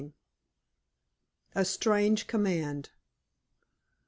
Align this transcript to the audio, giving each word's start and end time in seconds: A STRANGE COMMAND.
A 1.53 1.63
STRANGE 1.63 2.25
COMMAND. 2.25 2.89